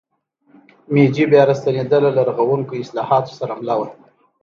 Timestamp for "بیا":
1.31-1.43